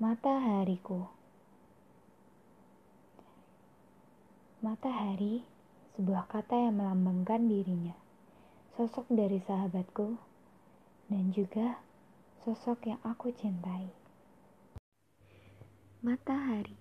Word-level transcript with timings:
Matahariku 0.00 1.04
Matahari, 4.64 5.44
sebuah 5.92 6.24
kata 6.24 6.56
yang 6.56 6.80
melambangkan 6.80 7.44
dirinya, 7.44 7.92
sosok 8.80 9.12
dari 9.12 9.44
sahabatku, 9.44 10.16
dan 11.12 11.28
juga 11.36 11.84
sosok 12.40 12.88
yang 12.88 13.00
aku 13.04 13.28
cintai. 13.36 13.92
Matahari, 16.00 16.80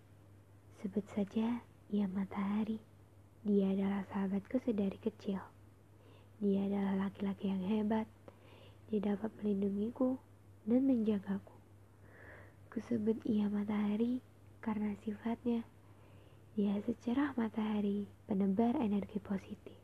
sebut 0.79 1.03
saja 1.11 1.59
ia 1.91 2.07
matahari. 2.07 2.79
Dia 3.43 3.75
adalah 3.75 4.07
sahabatku 4.15 4.63
sedari 4.63 4.95
kecil. 4.95 5.43
Dia 6.39 6.71
adalah 6.71 7.11
laki-laki 7.11 7.51
yang 7.51 7.67
hebat. 7.67 8.07
Dia 8.87 9.11
dapat 9.11 9.35
melindungiku 9.43 10.15
dan 10.63 10.87
menjagaku. 10.87 11.58
Kusebut 12.79 13.19
ia 13.27 13.51
matahari 13.51 14.23
karena 14.63 14.95
sifatnya 15.03 15.67
dia 16.55 16.79
secerah 16.87 17.35
matahari 17.35 18.07
penebar 18.23 18.71
energi 18.79 19.19
positif. 19.19 19.75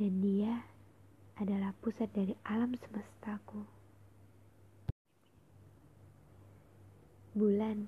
Dan 0.00 0.24
dia 0.24 0.64
adalah 1.36 1.76
pusat 1.84 2.08
dari 2.16 2.32
alam 2.48 2.72
semestaku. 2.72 3.68
Bulan, 7.36 7.84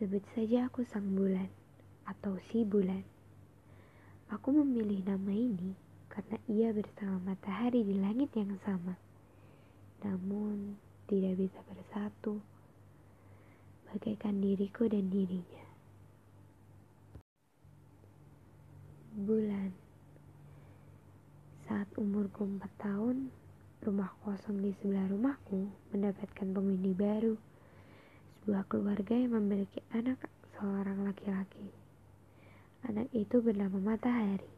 sebut 0.00 0.24
saja 0.32 0.72
aku 0.72 0.88
sang 0.88 1.12
bulan 1.12 1.52
atau 2.08 2.40
si 2.48 2.64
bulan. 2.64 3.04
Aku 4.32 4.48
memilih 4.48 5.04
nama 5.04 5.28
ini 5.36 5.76
karena 6.08 6.40
ia 6.48 6.72
bersama 6.72 7.36
matahari 7.36 7.84
di 7.84 8.00
langit 8.00 8.32
yang 8.32 8.56
sama. 8.64 8.96
Namun 10.00 10.80
tidak 11.04 11.36
bisa 11.36 11.60
bersatu 11.68 12.40
bagaikan 13.94 14.42
diriku 14.42 14.90
dan 14.90 15.06
dirinya. 15.06 15.64
Bulan 19.14 19.70
Saat 21.70 21.94
umurku 21.94 22.42
empat 22.42 22.74
tahun, 22.82 23.30
rumah 23.86 24.10
kosong 24.26 24.58
di 24.66 24.74
sebelah 24.82 25.06
rumahku 25.06 25.70
mendapatkan 25.94 26.48
penghuni 26.50 26.90
baru. 26.90 27.38
Sebuah 28.42 28.66
keluarga 28.66 29.14
yang 29.14 29.38
memiliki 29.38 29.78
anak 29.94 30.26
seorang 30.58 31.06
laki-laki. 31.06 31.70
Anak 32.90 33.08
itu 33.14 33.38
bernama 33.40 33.78
Matahari. 33.94 34.50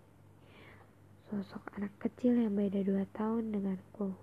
Sosok 1.29 1.77
anak 1.77 1.92
kecil 2.01 2.41
yang 2.41 2.57
beda 2.57 2.81
dua 2.83 3.05
tahun 3.12 3.53
denganku. 3.53 4.17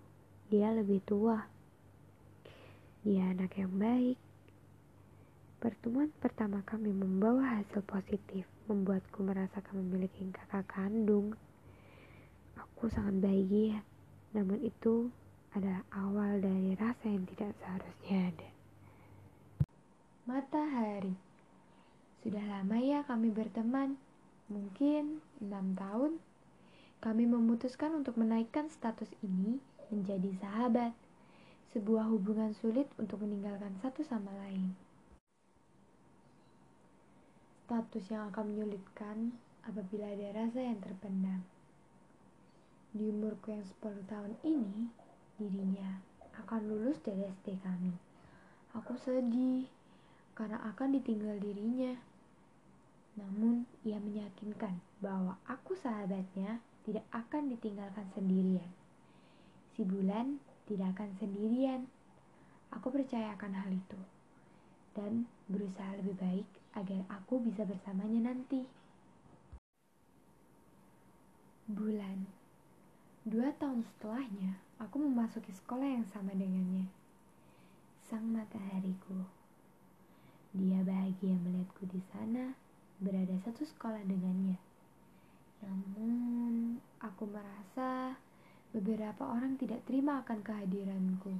Dia 0.50 0.74
lebih 0.74 1.06
tua. 1.06 1.46
Dia 3.06 3.32
anak 3.32 3.56
yang 3.56 3.76
baik, 3.76 4.20
Pertemuan 5.64 6.12
pertama 6.20 6.60
kami 6.68 6.92
membawa 6.92 7.56
hasil 7.56 7.88
positif, 7.88 8.44
membuatku 8.68 9.24
merasakan 9.24 9.80
memiliki 9.80 10.28
kakak 10.36 10.68
kandung. 10.68 11.40
Aku 12.60 12.92
sangat 12.92 13.24
bahagia, 13.24 13.80
namun 14.36 14.60
itu 14.60 15.08
adalah 15.56 15.88
awal 15.96 16.44
dari 16.44 16.76
rasa 16.76 17.08
yang 17.08 17.24
tidak 17.32 17.56
seharusnya 17.64 18.36
ada. 18.36 18.50
Matahari 20.28 21.16
Sudah 22.28 22.44
lama 22.44 22.84
ya 22.84 23.08
kami 23.08 23.32
berteman, 23.32 23.96
mungkin 24.52 25.24
enam 25.40 25.80
tahun. 25.80 26.20
Kami 27.00 27.24
memutuskan 27.24 27.96
untuk 27.96 28.20
menaikkan 28.20 28.68
status 28.68 29.08
ini 29.24 29.64
menjadi 29.88 30.28
sahabat, 30.44 30.92
sebuah 31.72 32.12
hubungan 32.12 32.52
sulit 32.52 32.92
untuk 33.00 33.24
meninggalkan 33.24 33.80
satu 33.80 34.04
sama 34.04 34.28
lain 34.44 34.83
status 37.74 38.06
yang 38.14 38.30
akan 38.30 38.54
menyulitkan 38.54 39.34
apabila 39.66 40.06
ada 40.06 40.30
rasa 40.38 40.62
yang 40.62 40.78
terpendam. 40.78 41.42
Di 42.94 43.10
umurku 43.10 43.50
yang 43.50 43.66
10 43.66 44.06
tahun 44.06 44.38
ini, 44.46 44.94
dirinya 45.42 45.98
akan 46.38 46.70
lulus 46.70 47.02
dari 47.02 47.26
SD 47.26 47.58
kami. 47.66 47.98
Aku 48.78 48.94
sedih 48.94 49.66
karena 50.38 50.62
akan 50.70 51.02
ditinggal 51.02 51.42
dirinya. 51.42 51.98
Namun, 53.18 53.66
ia 53.82 53.98
meyakinkan 53.98 54.78
bahwa 55.02 55.42
aku 55.50 55.74
sahabatnya 55.74 56.62
tidak 56.86 57.10
akan 57.10 57.58
ditinggalkan 57.58 58.06
sendirian. 58.14 58.70
Si 59.74 59.82
bulan 59.82 60.38
tidak 60.70 60.94
akan 60.94 61.10
sendirian. 61.18 61.90
Aku 62.70 62.94
percaya 62.94 63.34
akan 63.34 63.58
hal 63.58 63.74
itu 63.74 63.98
dan 64.94 65.26
berusaha 65.50 65.98
lebih 65.98 66.14
baik 66.22 66.63
agar 66.74 67.02
aku 67.10 67.42
bisa 67.42 67.66
bersamanya 67.66 68.34
nanti. 68.34 68.66
Bulan 71.70 72.44
Dua 73.24 73.56
tahun 73.56 73.88
setelahnya, 73.88 74.60
aku 74.84 75.00
memasuki 75.00 75.56
sekolah 75.56 75.88
yang 75.88 76.04
sama 76.12 76.36
dengannya. 76.36 76.92
Sang 78.04 78.20
matahariku. 78.20 79.16
Dia 80.52 80.84
bahagia 80.84 81.32
melihatku 81.40 81.88
di 81.88 82.04
sana, 82.12 82.52
berada 83.00 83.32
satu 83.48 83.64
sekolah 83.64 84.04
dengannya. 84.04 84.60
Namun, 85.64 86.84
aku 87.00 87.24
merasa 87.32 88.20
beberapa 88.76 89.24
orang 89.24 89.56
tidak 89.56 89.88
terima 89.88 90.20
akan 90.20 90.44
kehadiranku. 90.44 91.32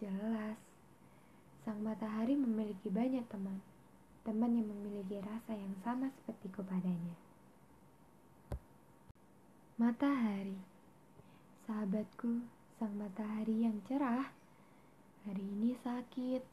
Jelas, 0.00 0.56
sang 1.60 1.84
matahari 1.84 2.40
memiliki 2.40 2.88
banyak 2.88 3.28
teman 3.28 3.60
teman 4.20 4.52
yang 4.52 4.68
memiliki 4.68 5.16
rasa 5.24 5.56
yang 5.56 5.72
sama 5.80 6.12
seperti 6.12 6.52
kepadanya. 6.52 7.16
Matahari, 9.80 10.60
sahabatku, 11.64 12.44
sang 12.76 12.92
matahari 13.00 13.64
yang 13.64 13.80
cerah, 13.88 14.28
hari 15.24 15.40
ini 15.40 15.72
sakit. 15.80 16.44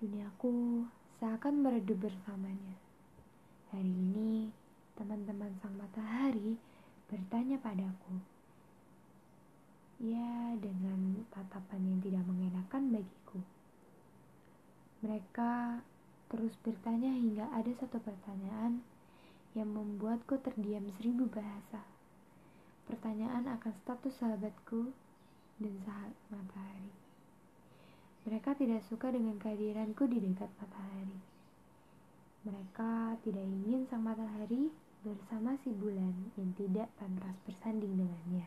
Duniaku 0.00 0.84
seakan 1.16 1.64
meredup 1.64 1.96
bersamanya. 1.96 2.76
Hari 3.72 3.88
ini, 3.88 4.52
teman-teman 5.00 5.56
sang 5.64 5.72
matahari 5.80 6.60
bertanya 7.08 7.56
padaku. 7.56 8.20
Ya, 10.00 10.56
dengan 10.60 11.24
tatapan 11.32 11.88
yang 11.88 12.00
tidak 12.04 12.24
mengenakan 12.28 12.82
bagiku. 13.00 13.40
Mereka 15.00 15.80
terus 16.30 16.54
bertanya 16.62 17.10
hingga 17.10 17.50
ada 17.50 17.68
satu 17.74 17.98
pertanyaan 17.98 18.80
yang 19.58 19.74
membuatku 19.74 20.38
terdiam 20.46 20.86
seribu 20.94 21.26
bahasa. 21.26 21.82
Pertanyaan 22.86 23.50
akan 23.50 23.74
status 23.82 24.14
sahabatku 24.22 24.94
dan 25.58 25.74
sahabat 25.82 26.18
matahari. 26.30 26.94
Mereka 28.30 28.54
tidak 28.62 28.82
suka 28.86 29.10
dengan 29.10 29.42
kehadiranku 29.42 30.06
di 30.06 30.22
dekat 30.22 30.50
matahari. 30.62 31.18
Mereka 32.46 33.20
tidak 33.26 33.44
ingin 33.44 33.84
sang 33.90 34.06
matahari 34.06 34.70
bersama 35.02 35.56
si 35.60 35.74
bulan 35.74 36.12
yang 36.38 36.50
tidak 36.54 36.88
pantas 37.00 37.36
bersanding 37.48 38.00
dengannya. 38.00 38.46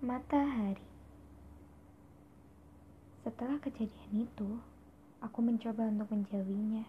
Matahari 0.00 0.84
Setelah 3.26 3.58
kejadian 3.58 4.28
itu, 4.28 4.50
Aku 5.24 5.40
mencoba 5.40 5.88
untuk 5.88 6.12
menjauhinya, 6.12 6.84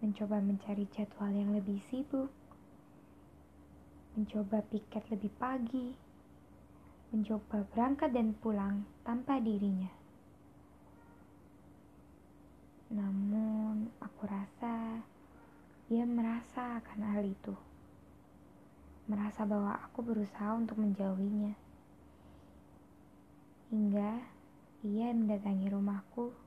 mencoba 0.00 0.40
mencari 0.40 0.88
jadwal 0.88 1.28
yang 1.36 1.52
lebih 1.52 1.76
sibuk, 1.92 2.32
mencoba 4.16 4.64
piket 4.72 5.04
lebih 5.12 5.28
pagi, 5.36 5.92
mencoba 7.12 7.66
berangkat 7.74 8.08
dan 8.08 8.32
pulang 8.40 8.88
tanpa 9.04 9.36
dirinya. 9.36 9.92
Namun, 12.88 13.92
aku 14.00 14.22
rasa 14.24 15.02
ia 15.92 16.08
merasa 16.08 16.80
akan 16.80 17.00
hal 17.04 17.24
itu, 17.26 17.52
merasa 19.12 19.44
bahwa 19.44 19.76
aku 19.76 20.00
berusaha 20.00 20.56
untuk 20.56 20.80
menjauhinya, 20.80 21.52
hingga 23.68 24.24
ia 24.86 25.12
mendatangi 25.12 25.68
rumahku 25.68 26.43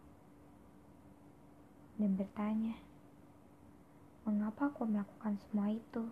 dan 1.97 2.13
bertanya, 2.13 2.77
"Mengapa 4.21 4.69
aku 4.69 4.85
melakukan 4.85 5.37
semua 5.49 5.73
itu?" 5.73 6.05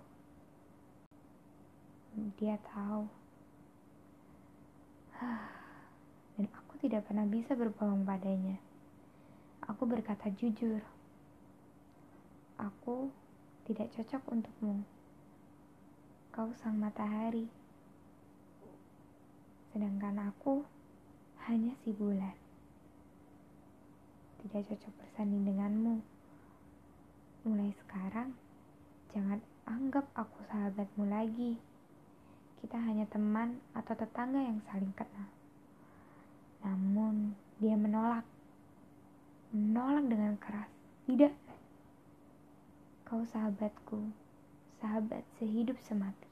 Dia 2.41 2.57
tahu, 2.61 3.05
dan 6.35 6.45
aku 6.51 6.73
tidak 6.81 7.05
pernah 7.05 7.27
bisa 7.29 7.53
berbohong 7.53 8.03
padanya. 8.03 8.57
Aku 9.65 9.89
berkata 9.89 10.29
jujur, 10.33 10.81
"Aku 12.61 13.09
tidak 13.65 13.89
cocok 13.93 14.21
untukmu. 14.29 14.85
Kau 16.29 16.53
sang 16.61 16.77
matahari, 16.77 17.49
sedangkan 19.73 20.29
aku 20.29 20.63
hanya 21.49 21.73
si 21.81 21.91
bulan." 21.91 22.44
Tidak 24.45 24.69
cocok 24.69 24.93
bersanding 25.01 25.41
denganmu. 25.41 26.05
Mulai 27.49 27.73
sekarang, 27.81 28.37
jangan 29.09 29.41
anggap 29.65 30.05
aku 30.13 30.37
sahabatmu 30.45 31.09
lagi. 31.09 31.57
Kita 32.61 32.77
hanya 32.77 33.09
teman 33.09 33.57
atau 33.73 33.97
tetangga 33.97 34.37
yang 34.37 34.61
saling 34.69 34.93
kenal. 34.93 35.29
Namun, 36.61 37.33
dia 37.57 37.73
menolak. 37.73 38.21
Menolak 39.49 40.05
dengan 40.13 40.37
keras. 40.37 40.69
Tidak. 41.09 41.33
Kau 43.09 43.25
sahabatku, 43.25 44.13
sahabat 44.77 45.25
sehidup 45.41 45.81
semati. 45.81 46.29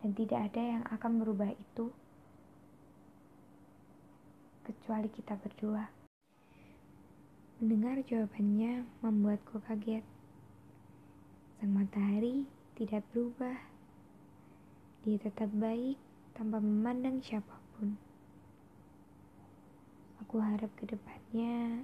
Dan 0.00 0.16
tidak 0.16 0.52
ada 0.52 0.62
yang 0.64 0.84
akan 0.88 1.20
merubah 1.20 1.52
itu 1.52 1.92
kecuali 4.64 5.12
kita 5.12 5.36
berdua. 5.36 5.97
Mendengar 7.58 7.98
jawabannya 8.06 8.86
membuatku 9.02 9.58
kaget. 9.66 10.06
Sang 11.58 11.74
matahari 11.74 12.46
tidak 12.78 13.02
berubah. 13.10 13.58
Dia 15.02 15.18
tetap 15.18 15.50
baik 15.58 15.98
tanpa 16.38 16.62
memandang 16.62 17.18
siapa 17.18 17.58
pun. 17.74 17.98
Aku 20.22 20.38
harap 20.38 20.70
ke 20.78 20.86
depannya 20.86 21.82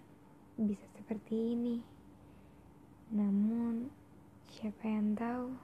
bisa 0.55 0.87
seperti 0.95 1.59
ini. 1.59 1.83
Namun, 3.11 3.91
siapa 4.55 4.87
yang 4.87 5.19
tahu? 5.19 5.59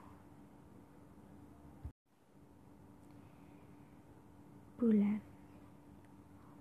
Bulan 4.75 5.23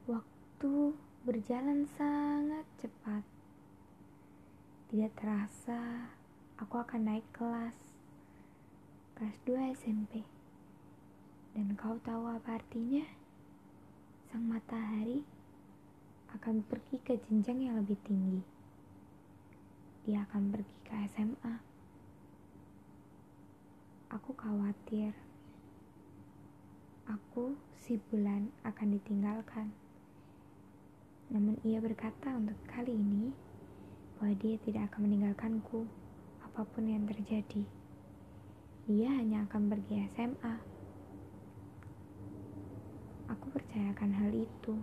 Waktu 0.06 0.94
berjalan 1.26 1.82
sangat 1.98 2.62
cepat. 2.78 3.39
Tidak 4.90 5.14
terasa 5.14 6.10
aku 6.58 6.82
akan 6.82 7.06
naik 7.06 7.22
kelas. 7.30 7.78
Kelas 9.14 9.38
2 9.46 9.70
SMP. 9.78 10.26
Dan 11.54 11.78
kau 11.78 11.94
tahu 12.02 12.26
apa 12.26 12.58
artinya? 12.58 13.06
Sang 14.26 14.42
matahari 14.50 15.22
akan 16.34 16.66
pergi 16.66 16.98
ke 17.06 17.22
jenjang 17.22 17.70
yang 17.70 17.78
lebih 17.78 18.02
tinggi. 18.02 18.42
Dia 20.10 20.26
akan 20.26 20.58
pergi 20.58 20.76
ke 20.82 20.94
SMA. 21.14 21.54
Aku 24.10 24.34
khawatir. 24.34 25.14
Aku 27.06 27.54
si 27.78 27.94
bulan 28.10 28.50
akan 28.66 28.98
ditinggalkan. 28.98 29.70
Namun 31.30 31.62
ia 31.62 31.78
berkata 31.78 32.34
untuk 32.34 32.58
kali 32.66 32.90
ini 32.90 33.49
bahwa 34.20 34.36
dia 34.36 34.60
tidak 34.68 34.92
akan 34.92 35.08
meninggalkanku 35.08 35.88
apa 36.44 36.60
pun 36.68 36.84
yang 36.84 37.08
terjadi. 37.08 37.64
Dia 38.84 39.08
hanya 39.16 39.48
akan 39.48 39.72
pergi 39.72 40.04
SMA. 40.12 40.54
Aku 43.32 43.48
percayakan 43.48 44.12
hal 44.12 44.28
itu. 44.36 44.76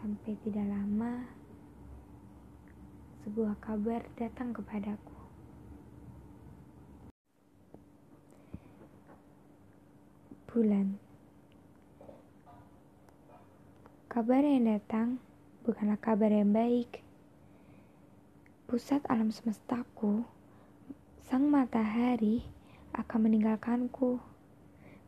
Sampai 0.00 0.40
tidak 0.40 0.64
lama, 0.72 1.28
sebuah 3.28 3.60
kabar 3.60 4.08
datang 4.16 4.56
kepadaku. 4.56 5.12
Bulan 10.48 10.96
Kabar 14.08 14.40
yang 14.40 14.64
datang 14.64 15.20
bukanlah 15.68 16.00
kabar 16.00 16.32
yang 16.32 16.54
baik. 16.54 17.03
Pusat 18.74 19.06
alam 19.06 19.30
semestaku, 19.30 20.26
sang 21.30 21.46
matahari 21.46 22.42
akan 22.90 23.30
meninggalkanku, 23.30 24.18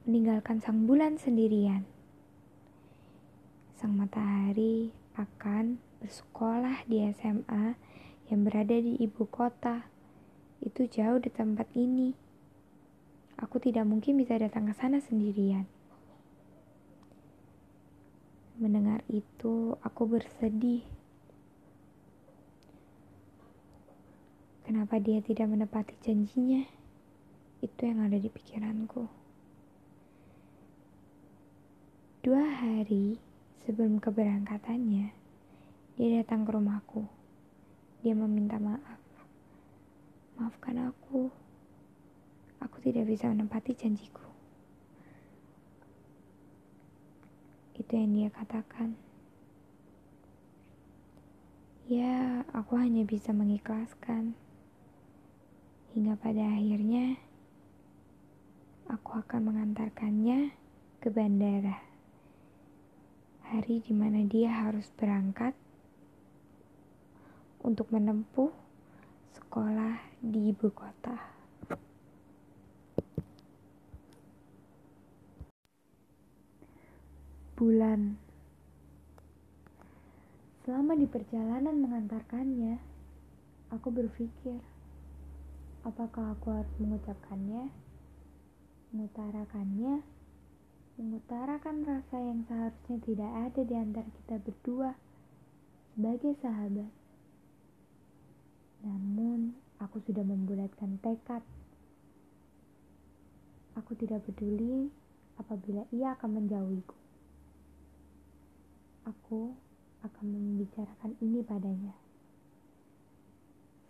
meninggalkan 0.06 0.62
sang 0.62 0.86
bulan 0.86 1.18
sendirian. 1.18 1.82
Sang 3.74 3.90
matahari 3.98 4.94
akan 5.18 5.82
bersekolah 5.98 6.86
di 6.86 7.10
SMA 7.10 7.74
yang 8.30 8.46
berada 8.46 8.78
di 8.78 9.02
ibu 9.02 9.26
kota. 9.26 9.90
Itu 10.62 10.86
jauh 10.86 11.18
di 11.18 11.34
tempat 11.34 11.66
ini. 11.74 12.14
Aku 13.34 13.58
tidak 13.58 13.82
mungkin 13.82 14.14
bisa 14.14 14.38
datang 14.38 14.70
ke 14.70 14.78
sana 14.78 15.02
sendirian. 15.02 15.66
Mendengar 18.62 19.02
itu, 19.10 19.74
aku 19.82 20.06
bersedih. 20.06 20.86
Kenapa 24.66 24.98
dia 24.98 25.22
tidak 25.22 25.46
menepati 25.46 25.94
janjinya? 26.02 26.66
Itu 27.62 27.86
yang 27.86 28.02
ada 28.02 28.18
di 28.18 28.26
pikiranku. 28.26 29.06
Dua 32.26 32.42
hari 32.42 33.22
sebelum 33.62 34.02
keberangkatannya, 34.02 35.14
dia 35.94 36.08
datang 36.18 36.42
ke 36.42 36.50
rumahku. 36.50 37.06
Dia 38.02 38.18
meminta 38.18 38.58
maaf. 38.58 38.98
Maafkan 40.34 40.90
aku. 40.90 41.30
Aku 42.58 42.76
tidak 42.82 43.06
bisa 43.06 43.30
menepati 43.30 43.70
janjiku. 43.70 44.26
Itu 47.78 47.92
yang 47.94 48.18
dia 48.18 48.28
katakan. 48.34 48.98
Ya, 51.86 52.42
aku 52.50 52.74
hanya 52.82 53.06
bisa 53.06 53.30
mengikhlaskan. 53.30 54.34
Hingga 55.96 56.12
pada 56.20 56.44
akhirnya, 56.44 57.16
aku 58.92 59.16
akan 59.16 59.40
mengantarkannya 59.48 60.52
ke 61.00 61.08
bandara. 61.08 61.80
Hari 63.48 63.80
di 63.80 63.96
mana 63.96 64.20
dia 64.28 64.52
harus 64.52 64.92
berangkat 64.92 65.56
untuk 67.64 67.88
menempuh 67.88 68.52
sekolah 69.40 69.96
di 70.20 70.52
ibu 70.52 70.68
kota. 70.68 71.36
bulan. 77.56 78.20
Selama 80.62 80.92
di 80.92 81.08
perjalanan 81.08 81.80
mengantarkannya, 81.80 82.76
aku 83.72 83.88
berpikir, 83.88 84.60
apakah 85.86 86.34
aku 86.34 86.50
harus 86.50 86.74
mengucapkannya, 86.82 87.70
mengutarakannya, 88.90 90.02
mengutarakan 90.98 91.76
rasa 91.86 92.16
yang 92.18 92.42
seharusnya 92.50 92.98
tidak 93.06 93.30
ada 93.30 93.60
di 93.62 93.74
antara 93.78 94.08
kita 94.10 94.36
berdua 94.42 94.90
sebagai 95.94 96.34
sahabat. 96.42 96.90
Namun, 98.82 99.54
aku 99.78 100.02
sudah 100.02 100.26
membulatkan 100.26 100.98
tekad. 100.98 101.46
Aku 103.78 103.94
tidak 103.94 104.26
peduli 104.26 104.90
apabila 105.38 105.86
ia 105.94 106.18
akan 106.18 106.42
menjauhiku 106.42 107.06
aku 109.06 109.54
akan 110.02 110.26
membicarakan 110.26 111.14
ini 111.22 111.40
padanya. 111.46 111.94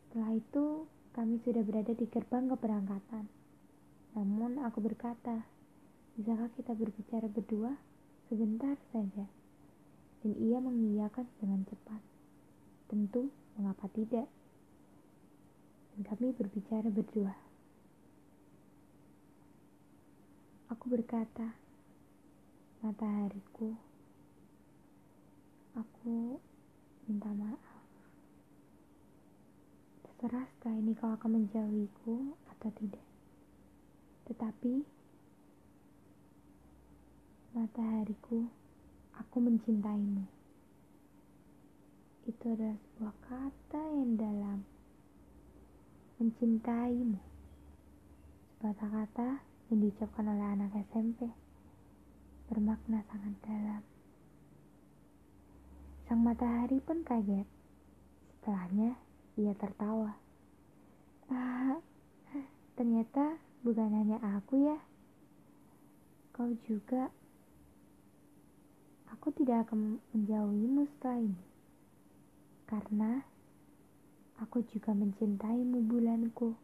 Setelah 0.07 0.33
itu, 0.37 0.85
kami 1.17 1.41
sudah 1.41 1.65
berada 1.65 1.97
di 1.97 2.05
gerbang 2.13 2.53
keberangkatan. 2.53 3.25
Namun 4.13 4.61
aku 4.61 4.85
berkata, 4.85 5.49
bisakah 6.21 6.53
kita 6.53 6.77
berbicara 6.77 7.25
berdua 7.33 7.73
sebentar 8.29 8.77
saja? 8.93 9.25
Dan 10.21 10.33
ia 10.37 10.61
mengiyakan 10.61 11.25
dengan 11.41 11.65
cepat. 11.65 12.05
Tentu, 12.93 13.33
mengapa 13.57 13.89
tidak? 13.97 14.29
Dan 15.97 16.01
kami 16.05 16.37
berbicara 16.37 16.93
berdua. 16.93 17.33
Aku 20.69 20.93
berkata, 20.93 21.57
matahariku 22.85 23.73
Aku 25.77 26.41
minta 27.05 27.29
maaf. 27.37 27.66
Setelah 30.27 30.75
ini 30.83 30.99
kau 30.99 31.15
akan 31.15 31.39
menjauhiku 31.39 32.35
atau 32.51 32.71
tidak. 32.75 33.07
Tetapi, 34.27 34.83
matahariku, 37.55 38.51
aku 39.15 39.37
mencintaimu. 39.39 40.27
Itu 42.27 42.45
adalah 42.51 42.75
sebuah 42.75 43.17
kata 43.23 43.83
yang 43.95 44.19
dalam. 44.19 44.59
Mencintaimu. 46.19 47.23
Sebuah 48.59 48.75
kata 48.75 49.29
yang 49.71 49.79
diucapkan 49.79 50.27
oleh 50.27 50.49
anak 50.59 50.75
SMP 50.91 51.31
bermakna 52.51 53.07
sangat 53.07 53.35
dalam. 53.47 53.83
Sang 56.11 56.19
matahari 56.23 56.83
pun 56.83 57.07
kaget. 57.07 57.47
Setelahnya, 58.31 58.95
ia 59.37 59.53
tertawa. 59.53 60.17
Ah, 61.29 61.77
ternyata 62.73 63.37
bukan 63.61 63.93
hanya 63.93 64.17
aku 64.25 64.65
ya. 64.65 64.81
Kau 66.33 66.53
juga. 66.65 67.13
Aku 69.13 69.33
tidak 69.37 69.69
akan 69.69 70.01
menjauhimu 70.17 70.89
setelah 70.97 71.21
ini. 71.21 71.45
Karena 72.67 73.23
aku 74.41 74.65
juga 74.73 74.97
mencintaimu 74.97 75.85
bulanku. 75.85 76.57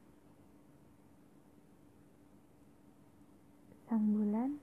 Sang 3.88 4.04
bulan 4.16 4.56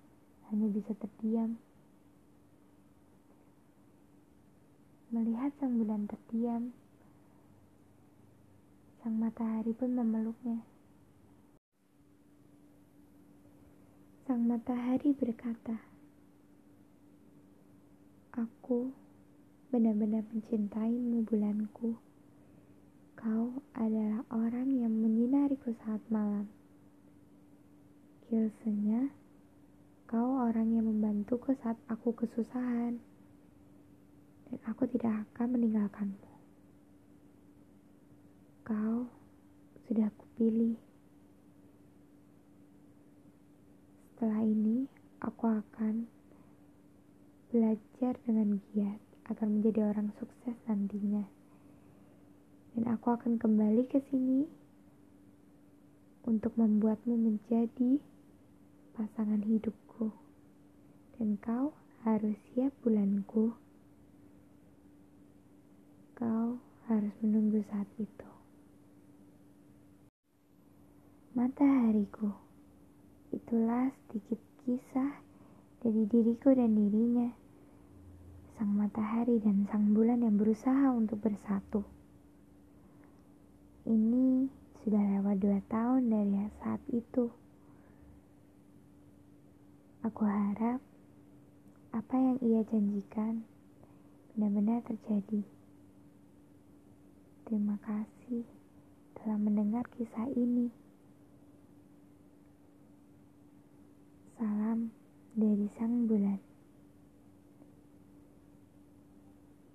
hanya 0.50 0.68
bisa 0.74 0.98
terdiam. 0.98 1.62
Melihat 5.10 5.54
sang 5.58 5.78
bulan 5.78 6.06
terdiam, 6.06 6.70
sang 9.10 9.26
matahari 9.26 9.74
pun 9.74 9.90
memeluknya. 9.90 10.62
Sang 14.30 14.46
matahari 14.46 15.18
berkata, 15.18 15.82
Aku 18.38 18.94
benar-benar 19.74 20.30
mencintaimu 20.30 21.26
bulanku. 21.26 21.98
Kau 23.18 23.66
adalah 23.74 24.22
orang 24.30 24.78
yang 24.78 24.94
menyinariku 24.94 25.74
saat 25.82 26.06
malam. 26.14 26.46
Kilsenya, 28.30 29.10
kau 30.06 30.38
orang 30.38 30.70
yang 30.70 30.86
membantuku 30.86 31.58
saat 31.58 31.82
aku 31.90 32.14
kesusahan 32.14 33.02
dan 34.54 34.60
aku 34.70 34.86
tidak 34.86 35.26
akan 35.34 35.58
meninggalkanmu. 35.58 36.29
Kau 38.70 39.10
sudah 39.90 40.14
kupilih. 40.14 40.78
Setelah 44.14 44.46
ini, 44.46 44.86
aku 45.26 45.50
akan 45.50 46.06
belajar 47.50 48.14
dengan 48.30 48.62
giat 48.70 49.02
agar 49.26 49.50
menjadi 49.50 49.90
orang 49.90 50.14
sukses 50.22 50.54
nantinya. 50.70 51.26
Dan 52.78 52.86
aku 52.94 53.10
akan 53.10 53.42
kembali 53.42 53.90
ke 53.90 54.06
sini 54.14 54.46
untuk 56.30 56.54
membuatmu 56.54 57.18
menjadi 57.18 57.98
pasangan 58.94 59.42
hidupku. 59.50 60.14
Dan 61.18 61.42
kau 61.42 61.74
harus 62.06 62.38
siap 62.54 62.70
bulanku 62.86 63.58
kau 66.20 66.60
harus 66.92 67.16
menunggu 67.24 67.64
saat 67.72 67.88
itu. 67.96 68.29
Matahariku, 71.40 72.36
itulah 73.32 73.96
sedikit 73.96 74.44
kisah 74.60 75.24
dari 75.80 76.04
diriku 76.04 76.52
dan 76.52 76.76
dirinya. 76.76 77.32
Sang 78.60 78.76
matahari 78.76 79.40
dan 79.40 79.64
sang 79.72 79.96
bulan 79.96 80.20
yang 80.20 80.36
berusaha 80.36 80.92
untuk 80.92 81.24
bersatu. 81.24 81.88
Ini 83.88 84.52
sudah 84.84 85.00
lewat 85.00 85.40
dua 85.40 85.64
tahun 85.72 86.12
dari 86.12 86.52
saat 86.60 86.84
itu. 86.92 87.32
Aku 90.04 90.28
harap 90.28 90.84
apa 91.96 92.16
yang 92.20 92.36
ia 92.44 92.68
janjikan 92.68 93.48
benar-benar 94.36 94.84
terjadi. 94.84 95.48
Terima 97.48 97.80
kasih 97.80 98.44
telah 99.16 99.40
mendengar 99.40 99.88
kisah 99.96 100.28
ini. 100.36 100.89
Salam 104.40 104.88
dari 105.36 105.68
Sang 105.76 106.08
Bulan. 106.08 106.49